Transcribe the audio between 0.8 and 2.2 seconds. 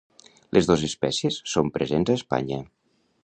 espècies són presents a